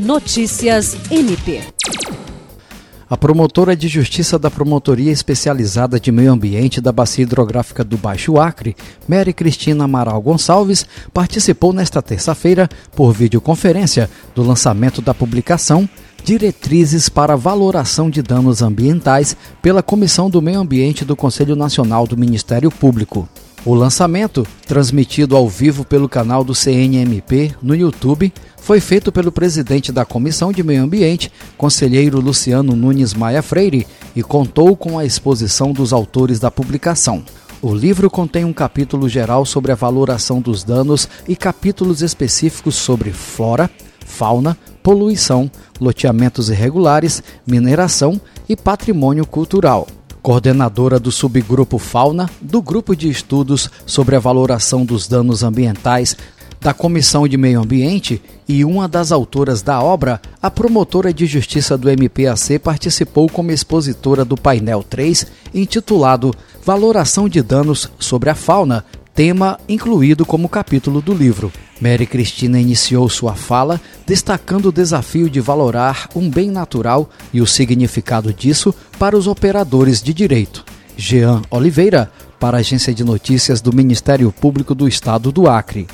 Notícias 0.00 0.96
MP. 1.10 1.60
A 3.08 3.18
promotora 3.18 3.76
de 3.76 3.86
justiça 3.86 4.38
da 4.38 4.50
Promotoria 4.50 5.12
Especializada 5.12 6.00
de 6.00 6.10
Meio 6.10 6.32
Ambiente 6.32 6.80
da 6.80 6.90
Bacia 6.90 7.24
Hidrográfica 7.24 7.84
do 7.84 7.98
Baixo 7.98 8.40
Acre, 8.40 8.74
Mary 9.06 9.34
Cristina 9.34 9.84
Amaral 9.84 10.22
Gonçalves, 10.22 10.86
participou 11.12 11.74
nesta 11.74 12.00
terça-feira, 12.00 12.66
por 12.96 13.12
videoconferência, 13.12 14.08
do 14.34 14.42
lançamento 14.42 15.02
da 15.02 15.12
publicação 15.12 15.86
Diretrizes 16.24 17.10
para 17.10 17.36
Valoração 17.36 18.08
de 18.08 18.22
Danos 18.22 18.62
Ambientais 18.62 19.36
pela 19.60 19.82
Comissão 19.82 20.30
do 20.30 20.40
Meio 20.40 20.60
Ambiente 20.60 21.04
do 21.04 21.14
Conselho 21.14 21.54
Nacional 21.54 22.06
do 22.06 22.16
Ministério 22.16 22.70
Público. 22.70 23.28
O 23.64 23.74
lançamento, 23.74 24.46
transmitido 24.66 25.36
ao 25.36 25.46
vivo 25.46 25.84
pelo 25.84 26.08
canal 26.08 26.42
do 26.42 26.54
CNMP 26.54 27.54
no 27.60 27.74
YouTube, 27.74 28.32
foi 28.56 28.80
feito 28.80 29.12
pelo 29.12 29.30
presidente 29.30 29.92
da 29.92 30.02
Comissão 30.02 30.50
de 30.50 30.62
Meio 30.62 30.82
Ambiente, 30.82 31.30
conselheiro 31.58 32.20
Luciano 32.20 32.74
Nunes 32.74 33.12
Maia 33.12 33.42
Freire, 33.42 33.86
e 34.16 34.22
contou 34.22 34.74
com 34.74 34.98
a 34.98 35.04
exposição 35.04 35.72
dos 35.72 35.92
autores 35.92 36.40
da 36.40 36.50
publicação. 36.50 37.22
O 37.60 37.74
livro 37.74 38.08
contém 38.08 38.46
um 38.46 38.52
capítulo 38.52 39.10
geral 39.10 39.44
sobre 39.44 39.70
a 39.72 39.74
valoração 39.74 40.40
dos 40.40 40.64
danos 40.64 41.06
e 41.28 41.36
capítulos 41.36 42.00
específicos 42.00 42.76
sobre 42.76 43.12
flora, 43.12 43.68
fauna, 44.06 44.56
poluição, 44.82 45.50
loteamentos 45.78 46.48
irregulares, 46.48 47.22
mineração 47.46 48.18
e 48.48 48.56
patrimônio 48.56 49.26
cultural 49.26 49.86
coordenadora 50.22 50.98
do 50.98 51.10
subgrupo 51.10 51.78
Fauna, 51.78 52.28
do 52.40 52.60
Grupo 52.62 52.94
de 52.94 53.08
Estudos 53.08 53.70
sobre 53.86 54.16
a 54.16 54.20
Valoração 54.20 54.84
dos 54.84 55.08
Danos 55.08 55.42
Ambientais 55.42 56.16
da 56.60 56.74
Comissão 56.74 57.26
de 57.26 57.38
Meio 57.38 57.60
Ambiente 57.60 58.20
e 58.46 58.64
uma 58.64 58.86
das 58.86 59.10
autoras 59.12 59.62
da 59.62 59.82
obra, 59.82 60.20
a 60.42 60.50
promotora 60.50 61.12
de 61.12 61.24
justiça 61.24 61.76
do 61.76 61.88
MPAC 61.88 62.58
participou 62.58 63.28
como 63.30 63.50
expositora 63.50 64.24
do 64.24 64.36
painel 64.36 64.82
3, 64.82 65.26
intitulado 65.54 66.34
Valoração 66.62 67.28
de 67.28 67.40
Danos 67.40 67.90
sobre 67.98 68.28
a 68.28 68.34
Fauna, 68.34 68.84
tema 69.14 69.58
incluído 69.68 70.24
como 70.24 70.48
capítulo 70.48 71.00
do 71.00 71.12
livro. 71.12 71.52
Mary 71.80 72.06
Cristina 72.06 72.60
iniciou 72.60 73.08
sua 73.08 73.34
fala 73.34 73.80
destacando 74.06 74.66
o 74.66 74.72
desafio 74.72 75.30
de 75.30 75.40
valorar 75.40 76.08
um 76.14 76.28
bem 76.28 76.50
natural 76.50 77.08
e 77.32 77.40
o 77.40 77.46
significado 77.46 78.32
disso 78.32 78.74
para 78.98 79.16
os 79.16 79.26
operadores 79.26 80.02
de 80.02 80.12
direito. 80.12 80.64
Jean 80.96 81.42
Oliveira, 81.50 82.10
para 82.38 82.58
a 82.58 82.60
Agência 82.60 82.92
de 82.92 83.04
Notícias 83.04 83.60
do 83.60 83.72
Ministério 83.72 84.32
Público 84.32 84.74
do 84.74 84.88
Estado 84.88 85.30
do 85.30 85.48
Acre. 85.48 85.86